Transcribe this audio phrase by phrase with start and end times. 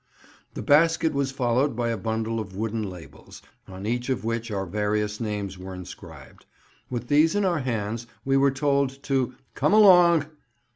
[0.55, 4.65] The basket was followed by a bundle of wooden labels, on each of which our
[4.65, 6.47] various names were inscribed;
[6.89, 10.25] with these in our hands, we were told to "Come along."